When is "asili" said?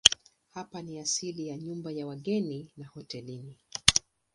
0.99-1.47